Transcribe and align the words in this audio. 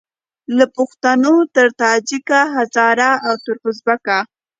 له 0.57 0.65
پښتونه 0.75 1.31
تر 1.55 1.67
تاجیکه 1.81 2.39
هزاره 2.55 3.09
او 3.27 3.33
تر 3.45 3.55
اوزبیکه 3.63 4.17